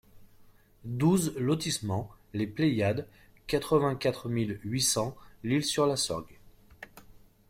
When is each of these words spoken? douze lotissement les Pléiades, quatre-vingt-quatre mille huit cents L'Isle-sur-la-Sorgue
douze 0.85 1.35
lotissement 1.37 2.09
les 2.33 2.47
Pléiades, 2.47 3.07
quatre-vingt-quatre 3.45 4.29
mille 4.29 4.59
huit 4.63 4.81
cents 4.81 5.15
L'Isle-sur-la-Sorgue 5.43 6.39